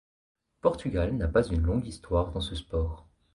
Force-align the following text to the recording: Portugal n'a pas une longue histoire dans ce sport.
Portugal 0.63 1.13
n'a 1.15 1.27
pas 1.27 1.45
une 1.45 1.61
longue 1.61 1.85
histoire 1.85 2.31
dans 2.31 2.41
ce 2.41 2.55
sport. 2.55 3.07